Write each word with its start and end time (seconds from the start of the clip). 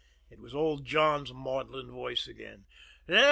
it 0.31 0.39
was 0.39 0.55
old 0.55 0.83
John's 0.83 1.31
maudlin 1.31 1.91
voice 1.91 2.27
again. 2.27 2.65